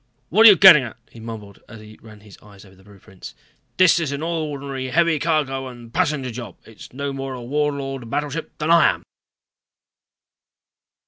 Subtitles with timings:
[0.29, 3.35] "What are you getting at?" he mumbled as he ran his eyes over the blueprints.
[3.77, 6.55] "This is an ordinary heavy cargo and passenger job.
[6.65, 9.03] It's no more a Warlord battleship than I am."